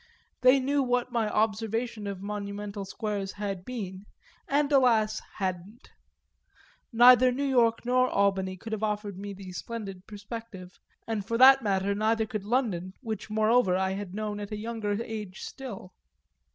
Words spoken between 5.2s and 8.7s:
hadn't; neither New York nor Albany